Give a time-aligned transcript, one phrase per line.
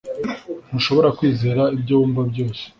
[0.69, 2.63] Ntushobora kwizera ibyo wumva byose